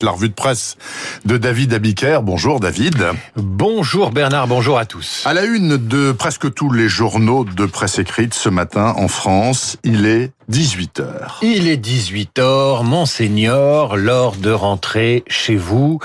[0.00, 0.76] La revue de presse
[1.24, 2.20] de David Abiker.
[2.22, 3.04] Bonjour David.
[3.34, 5.24] Bonjour Bernard, bonjour à tous.
[5.26, 9.76] À la une de presque tous les journaux de presse écrite ce matin en France,
[9.82, 11.04] il est 18h.
[11.42, 15.98] Il est 18h, Monseigneur, l'heure de rentrer chez vous.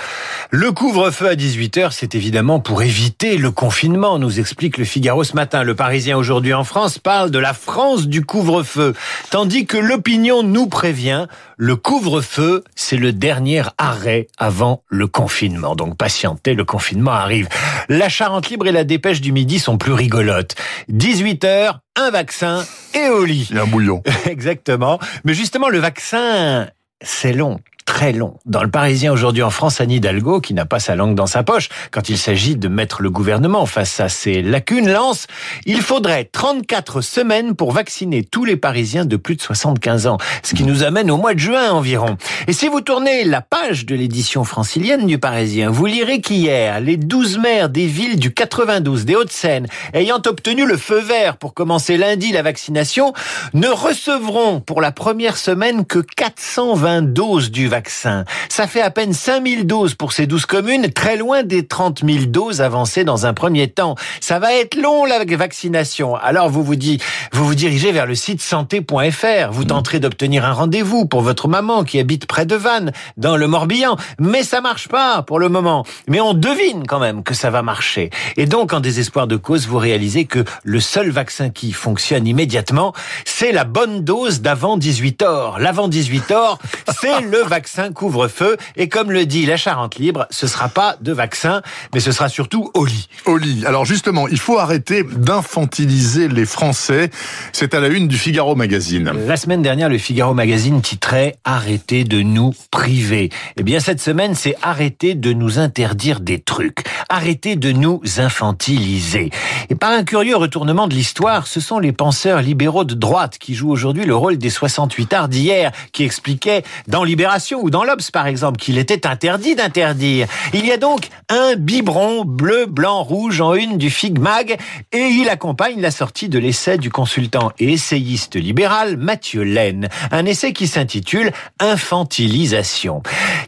[0.52, 5.34] Le couvre-feu à 18h, c'est évidemment pour éviter le confinement, nous explique le Figaro ce
[5.34, 5.64] matin.
[5.64, 8.94] Le Parisien aujourd'hui en France parle de la France du couvre-feu,
[9.30, 15.76] tandis que l'opinion nous prévient, le couvre-feu, c'est le dernier arrêt avant le confinement.
[15.76, 17.48] Donc patientez, le confinement arrive.
[17.88, 20.56] La Charente libre et la dépêche du midi sont plus rigolotes.
[20.90, 23.50] 18 heures, un vaccin et au lit.
[23.54, 24.02] Et un bouillon.
[24.26, 25.00] Exactement.
[25.24, 26.70] Mais justement, le vaccin,
[27.02, 27.60] c'est long
[27.94, 28.40] très long.
[28.48, 31.44] Dans le Parisien aujourd'hui en France, Anne Hidalgo, qui n'a pas sa langue dans sa
[31.44, 35.28] poche, quand il s'agit de mettre le gouvernement face à ses lacunes, lance
[35.68, 40.56] «Il faudrait 34 semaines pour vacciner tous les Parisiens de plus de 75 ans», ce
[40.56, 42.18] qui nous amène au mois de juin environ.
[42.48, 46.98] Et si vous tournez la page de l'édition francilienne du Parisien, vous lirez qu'hier, les
[46.98, 51.98] 12 maires des villes du 92 des Hauts-de-Seine, ayant obtenu le feu vert pour commencer
[51.98, 53.14] lundi la vaccination,
[53.54, 57.83] ne recevront pour la première semaine que 420 doses du vaccin.
[57.90, 62.26] Ça fait à peine 5000 doses pour ces 12 communes, très loin des 30 000
[62.26, 63.96] doses avancées dans un premier temps.
[64.22, 66.16] Ça va être long la vaccination.
[66.16, 69.52] Alors vous vous dites, vous vous dirigez vers le site santé.fr.
[69.52, 73.48] Vous tenterez d'obtenir un rendez-vous pour votre maman qui habite près de Vannes, dans le
[73.48, 73.98] Morbihan.
[74.20, 75.86] Mais ça marche pas pour le moment.
[76.08, 78.10] Mais on devine quand même que ça va marcher.
[78.38, 82.94] Et donc, en désespoir de cause, vous réalisez que le seul vaccin qui fonctionne immédiatement,
[83.26, 85.60] c'est la bonne dose d'avant 18 heures.
[85.60, 86.60] L'avant 18 heures,
[87.00, 88.58] c'est le vaccin vaccin couvre-feu.
[88.76, 91.62] Et comme le dit la Charente Libre, ce sera pas de vaccin,
[91.94, 93.08] mais ce sera surtout au lit.
[93.26, 93.66] Au lit.
[93.66, 97.10] Alors justement, il faut arrêter d'infantiliser les Français.
[97.52, 99.12] C'est à la une du Figaro Magazine.
[99.26, 103.30] La semaine dernière, le Figaro Magazine titrait Arrêtez de nous priver.
[103.58, 106.84] Eh bien, cette semaine, c'est arrêter de nous interdire des trucs.
[107.10, 109.32] Arrêtez de nous infantiliser.
[109.70, 113.56] Et par un curieux retournement de l'histoire, ce sont les penseurs libéraux de droite qui
[113.56, 118.12] jouent aujourd'hui le rôle des 68 arts d'hier, qui expliquaient dans Libération ou dans l'Obs,
[118.12, 120.28] par exemple, qu'il était interdit d'interdire.
[120.54, 124.58] Il y a donc un biberon bleu, blanc, rouge en une du Fig Mag
[124.92, 129.88] et il accompagne la sortie de l'essai du consultant et essayiste libéral Mathieu Laine.
[130.12, 131.32] Un essai qui s'intitule
[131.62, 133.02] Infantilisation.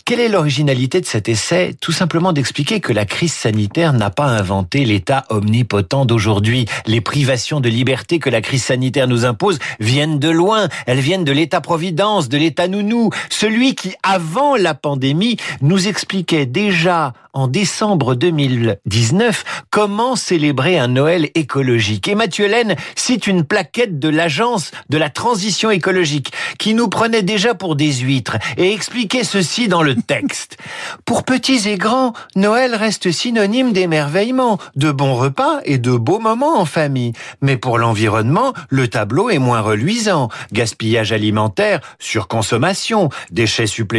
[0.06, 1.76] Quelle est l'originalité de cet essai?
[1.82, 6.68] Tout simplement d'expliquer que la crise sanitaire n'a pas inventé l'état omnipotent d'aujourd'hui.
[6.86, 10.70] Les privations de liberté que la crise sanitaire nous impose viennent de loin.
[10.86, 17.14] Elles viennent de l'état-providence, de l'état nounou, celui qui avant la pandémie, nous expliquait déjà
[17.34, 22.08] en décembre 2019 comment célébrer un Noël écologique.
[22.08, 27.24] Et Mathieu Hélène cite une plaquette de l'agence de la transition écologique qui nous prenait
[27.24, 30.58] déjà pour des huîtres et expliquait ceci dans le texte.
[31.04, 36.60] Pour petits et grands, Noël reste synonyme d'émerveillement, de bons repas et de beaux moments
[36.60, 37.12] en famille.
[37.42, 40.30] Mais pour l'environnement, le tableau est moins reluisant.
[40.54, 43.95] Gaspillage alimentaire, surconsommation, déchets supplémentaires.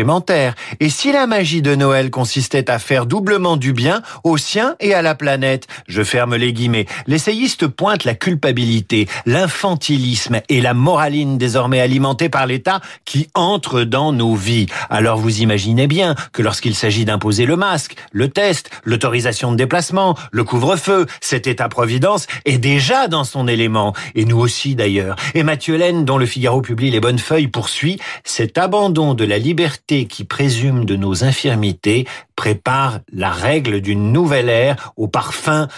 [0.80, 4.92] Et si la magie de Noël consistait à faire doublement du bien aux siens et
[4.92, 11.38] à la planète, je ferme les guillemets, l'essayiste pointe la culpabilité, l'infantilisme et la moraline
[11.38, 14.66] désormais alimentée par l'État qui entre dans nos vies.
[14.90, 20.14] Alors vous imaginez bien que lorsqu'il s'agit d'imposer le masque, le test, l'autorisation de déplacement,
[20.30, 23.94] le couvre-feu, cet État-providence est déjà dans son élément.
[24.14, 25.16] Et nous aussi d'ailleurs.
[25.34, 29.38] Et Mathieu Hélène, dont le Figaro publie les bonnes feuilles, poursuit cet abandon de la
[29.38, 35.68] liberté qui présume de nos infirmités prépare la règle d'une nouvelle ère au parfum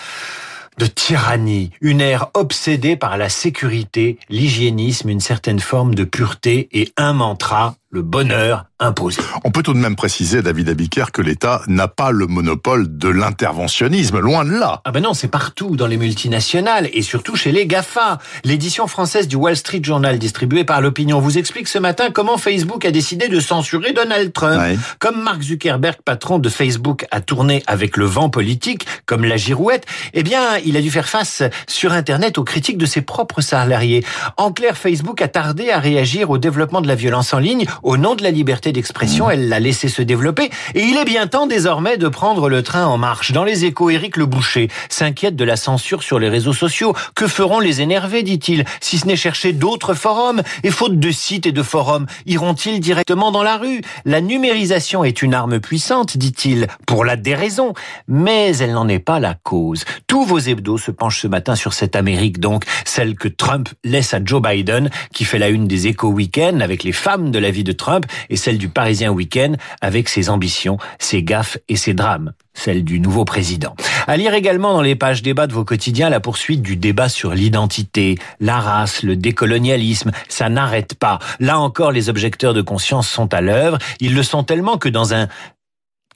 [0.78, 6.92] de tyrannie, une ère obsédée par la sécurité, l'hygiénisme, une certaine forme de pureté et
[6.96, 9.20] un mantra, le bonheur imposé.
[9.44, 13.08] On peut tout de même préciser, David Abiker, que l'État n'a pas le monopole de
[13.08, 14.82] l'interventionnisme, loin de là.
[14.84, 18.18] Ah ben non, c'est partout, dans les multinationales, et surtout chez les GAFA.
[18.44, 22.84] L'édition française du Wall Street Journal, distribuée par l'opinion, vous explique ce matin comment Facebook
[22.84, 24.60] a décidé de censurer Donald Trump.
[24.98, 29.86] Comme Mark Zuckerberg, patron de Facebook, a tourné avec le vent politique, comme la girouette,
[30.12, 34.04] eh bien, il a dû faire face sur Internet aux critiques de ses propres salariés.
[34.36, 37.96] En clair, Facebook a tardé à réagir au développement de la violence en ligne, au
[37.96, 39.30] nom de la liberté d'expression, mmh.
[39.32, 40.50] elle l'a laissé se développer.
[40.74, 43.32] Et il est bien temps désormais de prendre le train en marche.
[43.32, 46.94] Dans les échos, Éric Le Boucher s'inquiète de la censure sur les réseaux sociaux.
[47.14, 51.46] Que feront les énervés, dit-il, si ce n'est chercher d'autres forums Et faute de sites
[51.46, 53.82] et de forums, iront-ils directement dans la rue?
[54.04, 57.74] La numérisation est une arme puissante, dit-il, pour la déraison.
[58.06, 59.84] Mais elle n'en est pas la cause.
[60.06, 64.14] Tous vos hebdos se penchent ce matin sur cette Amérique, donc celle que Trump laisse
[64.14, 67.50] à Joe Biden, qui fait la une des échos week-end avec les femmes de la
[67.50, 71.76] vie de de Trump et celle du Parisien Week-end avec ses ambitions, ses gaffes et
[71.76, 73.74] ses drames celle du nouveau président.
[74.06, 77.32] À lire également dans les pages débat de vos quotidiens la poursuite du débat sur
[77.32, 80.10] l'identité, la race, le décolonialisme.
[80.28, 81.20] Ça n'arrête pas.
[81.38, 83.78] Là encore, les objecteurs de conscience sont à l'œuvre.
[84.00, 85.28] Ils le sont tellement que dans un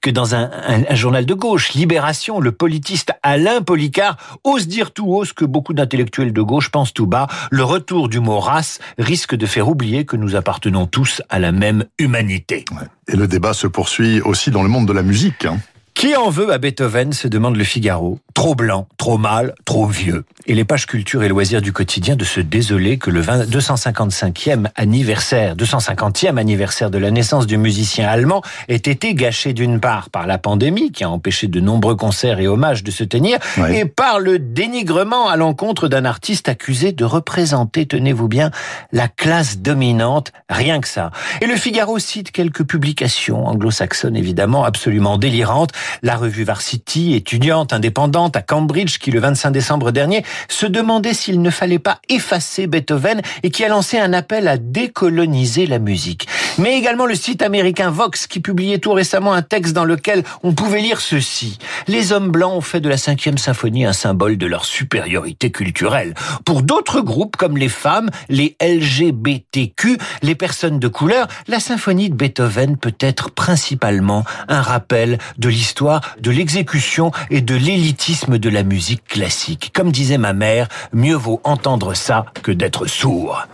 [0.02, 0.50] que dans un,
[0.90, 5.72] journal de gauche, Libération, le politiste Alain Policard ose dire tout haut ce que beaucoup
[5.72, 7.28] d'intellectuels de gauche pensent tout bas.
[7.50, 11.52] Le retour du mot race risque de faire oublier que nous appartenons tous à la
[11.52, 12.64] même humanité.
[13.08, 15.44] Et le débat se poursuit aussi dans le monde de la musique.
[15.44, 15.58] Hein.
[15.94, 18.18] Qui en veut à Beethoven se demande le Figaro.
[18.34, 20.24] Trop blanc, trop mâle, trop vieux.
[20.46, 25.54] Et les pages culture et loisirs du quotidien de se désoler que le 255e anniversaire,
[25.54, 30.38] 250e anniversaire de la naissance du musicien allemand ait été gâché d'une part par la
[30.38, 33.38] pandémie qui a empêché de nombreux concerts et hommages de se tenir
[33.70, 38.50] et par le dénigrement à l'encontre d'un artiste accusé de représenter, tenez-vous bien,
[38.92, 41.12] la classe dominante, rien que ça.
[41.42, 45.70] Et le Figaro cite quelques publications anglo-saxonnes évidemment absolument délirantes
[46.02, 51.42] la revue Varsity, étudiante indépendante à Cambridge, qui le 25 décembre dernier se demandait s'il
[51.42, 56.26] ne fallait pas effacer Beethoven et qui a lancé un appel à décoloniser la musique.
[56.58, 60.52] Mais également le site américain Vox qui publiait tout récemment un texte dans lequel on
[60.52, 61.58] pouvait lire ceci.
[61.88, 66.14] Les hommes blancs ont fait de la cinquième symphonie un symbole de leur supériorité culturelle.
[66.44, 72.14] Pour d'autres groupes comme les femmes, les LGBTQ, les personnes de couleur, la symphonie de
[72.14, 78.62] Beethoven peut être principalement un rappel de l'histoire de l'exécution et de l'élitisme de la
[78.62, 79.70] musique classique.
[79.74, 83.46] Comme disait ma mère, mieux vaut entendre ça que d'être sourd.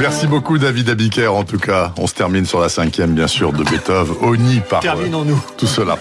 [0.00, 1.92] Merci beaucoup David Abiker en tout cas.
[1.98, 5.34] On se termine sur la cinquième bien sûr de Beethoven, Oni par Terminons-nous.
[5.34, 5.98] Euh, tout cela.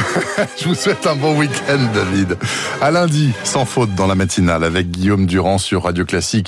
[0.58, 2.36] Je vous souhaite un bon week-end David.
[2.82, 6.46] À lundi, sans faute dans la matinale avec Guillaume Durand sur Radio Classique.